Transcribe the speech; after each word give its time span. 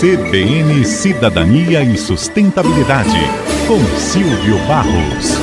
CBN 0.00 0.84
Cidadania 0.84 1.82
e 1.82 1.98
Sustentabilidade, 1.98 3.18
com 3.66 3.78
Silvio 3.98 4.56
Barros. 4.66 5.34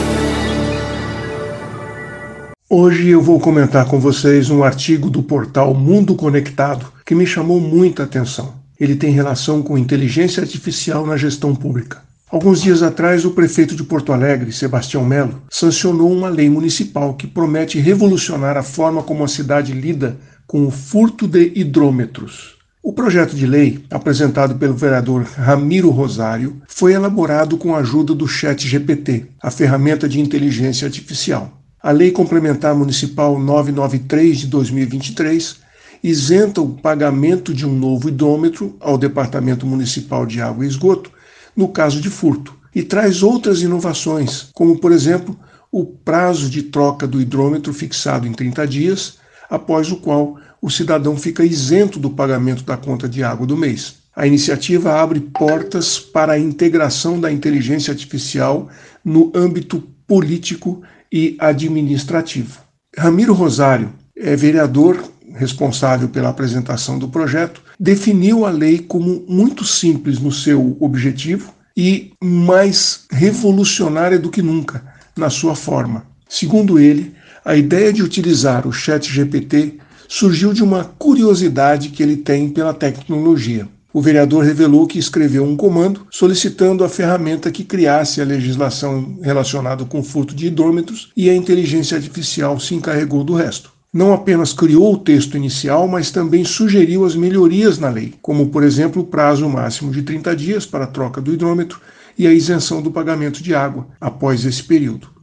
Hoje 2.68 3.10
eu 3.10 3.22
vou 3.22 3.40
comentar 3.40 3.86
com 3.86 4.00
vocês 4.00 4.50
um 4.50 4.64
artigo 4.64 5.10
do 5.10 5.22
portal 5.22 5.74
Mundo 5.76 6.16
Conectado 6.16 6.92
que 7.06 7.14
me 7.14 7.28
chamou 7.28 7.60
muita 7.60 8.04
atenção. 8.04 8.56
Ele 8.80 8.96
tem 8.96 9.12
relação 9.12 9.62
com 9.62 9.78
inteligência 9.78 10.42
artificial 10.42 11.06
na 11.06 11.16
gestão 11.16 11.54
pública. 11.54 12.02
Alguns 12.28 12.64
dias 12.64 12.82
atrás, 12.82 13.24
o 13.24 13.32
prefeito 13.32 13.76
de 13.76 13.84
Porto 13.84 14.12
Alegre, 14.12 14.52
Sebastião 14.52 15.06
Melo, 15.06 15.44
sancionou 15.50 16.12
uma 16.12 16.28
lei 16.28 16.50
municipal 16.50 17.14
que 17.14 17.28
promete 17.28 17.80
revolucionar 17.80 18.58
a 18.58 18.64
forma 18.64 19.04
como 19.04 19.24
a 19.24 19.28
cidade 19.28 19.74
lida 19.74 20.18
com 20.48 20.66
o 20.66 20.72
furto 20.72 21.28
de 21.28 21.52
hidrômetros. 21.56 22.55
O 22.88 22.94
projeto 22.94 23.36
de 23.36 23.48
lei, 23.48 23.84
apresentado 23.90 24.60
pelo 24.60 24.76
vereador 24.76 25.24
Ramiro 25.24 25.90
Rosário, 25.90 26.62
foi 26.68 26.94
elaborado 26.94 27.58
com 27.58 27.74
a 27.74 27.80
ajuda 27.80 28.14
do 28.14 28.28
Chat 28.28 28.68
GPT, 28.68 29.26
a 29.42 29.50
ferramenta 29.50 30.08
de 30.08 30.22
inteligência 30.22 30.86
artificial. 30.86 31.64
A 31.82 31.90
Lei 31.90 32.12
Complementar 32.12 32.76
Municipal 32.76 33.40
993 33.40 34.38
de 34.38 34.46
2023 34.46 35.56
isenta 36.04 36.62
o 36.62 36.76
pagamento 36.76 37.56
de 37.56 37.66
um 37.66 37.76
novo 37.76 38.08
hidrômetro 38.08 38.78
ao 38.80 39.00
Departamento 39.00 39.66
Municipal 39.66 40.24
de 40.24 40.40
Água 40.40 40.64
e 40.64 40.68
Esgoto 40.68 41.10
no 41.56 41.70
caso 41.70 42.00
de 42.00 42.12
furto, 42.12 42.54
e 42.76 42.84
traz 42.84 43.24
outras 43.24 43.64
inovações, 43.64 44.50
como, 44.54 44.78
por 44.78 44.92
exemplo, 44.92 45.36
o 45.72 45.84
prazo 45.84 46.52
de 46.52 46.62
troca 46.62 47.08
do 47.08 47.20
hidrômetro 47.20 47.74
fixado 47.74 48.28
em 48.28 48.32
30 48.32 48.68
dias, 48.68 49.25
após 49.50 49.92
o 49.92 49.98
qual 49.98 50.38
o 50.62 50.70
cidadão 50.70 51.18
fica 51.18 51.46
isento 51.46 52.00
do 52.00 52.10
pagamento 52.10 52.64
da 52.64 52.78
conta 52.78 53.08
de 53.08 53.24
água 53.24 53.46
do 53.46 53.58
mês. 53.58 53.96
A 54.16 54.26
iniciativa 54.26 54.94
abre 54.94 55.20
portas 55.20 56.00
para 56.00 56.34
a 56.34 56.40
integração 56.40 57.20
da 57.20 57.32
inteligência 57.32 57.92
artificial 57.92 58.70
no 59.04 59.32
âmbito 59.36 59.84
político 60.08 60.82
e 61.12 61.36
administrativo. 61.40 62.60
Ramiro 62.98 63.34
Rosário 63.34 63.92
é 64.16 64.36
vereador 64.36 65.04
responsável 65.36 66.08
pela 66.08 66.30
apresentação 66.30 66.98
do 66.98 67.10
projeto, 67.10 67.62
definiu 67.80 68.46
a 68.46 68.50
lei 68.50 68.80
como 68.80 69.26
muito 69.28 69.66
simples 69.66 70.20
no 70.20 70.32
seu 70.32 70.78
objetivo 70.80 71.54
e 71.76 72.14
mais 72.24 73.06
revolucionária 73.12 74.18
do 74.18 74.30
que 74.30 74.42
nunca 74.42 74.82
na 75.16 75.30
sua 75.30 75.56
forma. 75.56 76.06
Segundo 76.38 76.78
ele, 76.78 77.14
a 77.46 77.56
ideia 77.56 77.94
de 77.94 78.04
utilizar 78.04 78.68
o 78.68 78.74
Chat 78.74 79.10
GPT 79.10 79.76
surgiu 80.06 80.52
de 80.52 80.62
uma 80.62 80.84
curiosidade 80.84 81.88
que 81.88 82.04
ele 82.04 82.18
tem 82.18 82.50
pela 82.50 82.74
tecnologia. 82.74 83.70
O 83.94 84.02
vereador 84.02 84.44
revelou 84.44 84.86
que 84.86 85.00
escreveu 85.00 85.46
um 85.46 85.56
comando 85.56 86.06
solicitando 86.12 86.84
a 86.84 86.90
ferramenta 86.90 87.50
que 87.50 87.64
criasse 87.64 88.20
a 88.20 88.26
legislação 88.26 89.18
relacionada 89.22 89.86
com 89.86 90.04
furto 90.04 90.36
de 90.36 90.48
hidrômetros 90.48 91.10
e 91.16 91.30
a 91.30 91.34
inteligência 91.34 91.96
artificial 91.96 92.60
se 92.60 92.76
encarregou 92.76 93.24
do 93.24 93.34
resto 93.34 93.74
não 93.94 94.12
apenas 94.12 94.52
criou 94.52 94.94
o 94.94 94.98
texto 94.98 95.38
inicial, 95.38 95.88
mas 95.88 96.12
também 96.12 96.44
sugeriu 96.44 97.06
as 97.06 97.16
melhorias 97.16 97.80
na 97.80 97.88
lei, 97.88 98.14
como, 98.22 98.48
por 98.48 98.62
exemplo, 98.62 99.02
o 99.02 99.06
prazo 99.06 99.48
máximo 99.48 99.90
de 99.90 100.02
30 100.02 100.36
dias 100.36 100.66
para 100.66 100.84
a 100.84 100.88
troca 100.88 101.22
do 101.22 101.32
hidrômetro 101.32 101.80
e 102.18 102.28
a 102.28 102.34
isenção 102.34 102.82
do 102.82 102.92
pagamento 102.92 103.42
de 103.42 103.56
água 103.56 103.88
após 104.02 104.44
esse 104.44 104.62
período. 104.62 105.15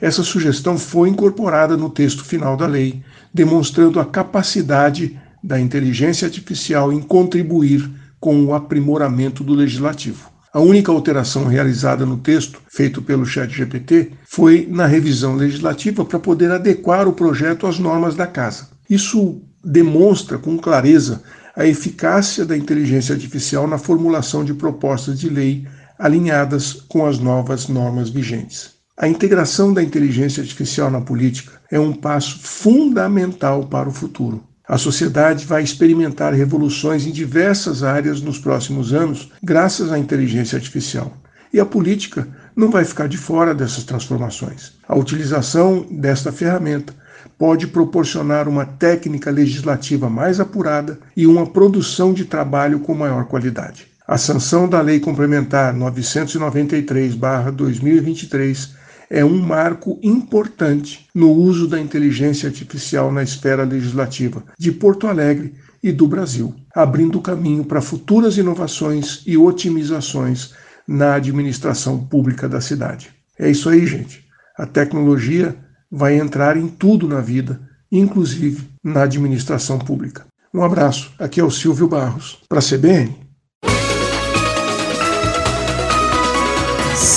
Essa 0.00 0.22
sugestão 0.22 0.78
foi 0.78 1.08
incorporada 1.08 1.76
no 1.76 1.90
texto 1.90 2.24
final 2.24 2.56
da 2.56 2.66
lei, 2.66 3.02
demonstrando 3.32 3.98
a 3.98 4.04
capacidade 4.04 5.18
da 5.42 5.58
inteligência 5.58 6.26
artificial 6.26 6.92
em 6.92 7.00
contribuir 7.00 7.90
com 8.20 8.44
o 8.44 8.54
aprimoramento 8.54 9.44
do 9.44 9.54
legislativo. 9.54 10.30
A 10.52 10.60
única 10.60 10.90
alteração 10.90 11.46
realizada 11.46 12.06
no 12.06 12.16
texto, 12.16 12.60
feito 12.68 13.02
pelo 13.02 13.26
ChatGPT, 13.26 14.12
foi 14.24 14.66
na 14.70 14.86
revisão 14.86 15.34
legislativa 15.34 16.04
para 16.04 16.18
poder 16.18 16.50
adequar 16.50 17.06
o 17.06 17.12
projeto 17.12 17.66
às 17.66 17.78
normas 17.78 18.14
da 18.14 18.26
Casa. 18.26 18.68
Isso 18.88 19.42
demonstra 19.62 20.38
com 20.38 20.56
clareza 20.56 21.22
a 21.54 21.66
eficácia 21.66 22.46
da 22.46 22.56
inteligência 22.56 23.14
artificial 23.14 23.66
na 23.66 23.78
formulação 23.78 24.44
de 24.44 24.54
propostas 24.54 25.18
de 25.18 25.28
lei 25.28 25.66
alinhadas 25.98 26.72
com 26.72 27.04
as 27.04 27.18
novas 27.18 27.68
normas 27.68 28.08
vigentes. 28.08 28.77
A 29.00 29.06
integração 29.06 29.72
da 29.72 29.80
inteligência 29.80 30.42
artificial 30.42 30.90
na 30.90 31.00
política 31.00 31.52
é 31.70 31.78
um 31.78 31.92
passo 31.92 32.40
fundamental 32.40 33.64
para 33.64 33.88
o 33.88 33.92
futuro. 33.92 34.42
A 34.66 34.76
sociedade 34.76 35.46
vai 35.46 35.62
experimentar 35.62 36.34
revoluções 36.34 37.06
em 37.06 37.12
diversas 37.12 37.84
áreas 37.84 38.20
nos 38.20 38.40
próximos 38.40 38.92
anos, 38.92 39.30
graças 39.40 39.92
à 39.92 39.98
inteligência 40.00 40.56
artificial. 40.56 41.16
E 41.52 41.60
a 41.60 41.64
política 41.64 42.26
não 42.56 42.72
vai 42.72 42.84
ficar 42.84 43.06
de 43.06 43.16
fora 43.16 43.54
dessas 43.54 43.84
transformações. 43.84 44.72
A 44.88 44.98
utilização 44.98 45.86
desta 45.88 46.32
ferramenta 46.32 46.92
pode 47.38 47.68
proporcionar 47.68 48.48
uma 48.48 48.66
técnica 48.66 49.30
legislativa 49.30 50.10
mais 50.10 50.40
apurada 50.40 50.98
e 51.16 51.24
uma 51.24 51.46
produção 51.46 52.12
de 52.12 52.24
trabalho 52.24 52.80
com 52.80 52.94
maior 52.94 53.26
qualidade. 53.26 53.86
A 54.08 54.18
sanção 54.18 54.68
da 54.68 54.80
Lei 54.80 54.98
Complementar 54.98 55.72
993-2023 55.76 58.76
é 59.10 59.24
um 59.24 59.40
marco 59.40 59.98
importante 60.02 61.08
no 61.14 61.32
uso 61.32 61.66
da 61.66 61.80
inteligência 61.80 62.48
artificial 62.48 63.10
na 63.10 63.22
esfera 63.22 63.64
legislativa 63.64 64.42
de 64.58 64.70
Porto 64.70 65.06
Alegre 65.06 65.54
e 65.82 65.92
do 65.92 66.06
Brasil, 66.06 66.54
abrindo 66.74 67.20
caminho 67.20 67.64
para 67.64 67.80
futuras 67.80 68.36
inovações 68.36 69.22
e 69.26 69.36
otimizações 69.36 70.52
na 70.86 71.14
administração 71.14 72.04
pública 72.04 72.48
da 72.48 72.60
cidade. 72.60 73.10
É 73.38 73.50
isso 73.50 73.68
aí, 73.68 73.86
gente. 73.86 74.26
A 74.56 74.66
tecnologia 74.66 75.56
vai 75.90 76.18
entrar 76.18 76.56
em 76.56 76.66
tudo 76.66 77.06
na 77.06 77.20
vida, 77.20 77.60
inclusive 77.90 78.68
na 78.82 79.04
administração 79.04 79.78
pública. 79.78 80.26
Um 80.52 80.62
abraço. 80.62 81.12
Aqui 81.18 81.40
é 81.40 81.44
o 81.44 81.50
Silvio 81.50 81.88
Barros, 81.88 82.42
para 82.48 82.58
a 82.58 82.62
CBN. 82.62 83.27